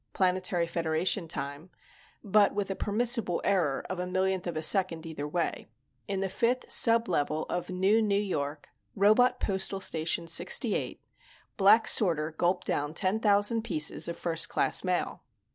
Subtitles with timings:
[0.13, 1.69] Planetary Federation Time
[2.23, 5.67] but with a permissible error of a millionth of a second either way
[6.07, 10.99] in the fifth sublevel of NewNew York Robot Postal Station 68,
[11.55, 15.21] Black Sorter gulped down ten thousand pieces of first class mail.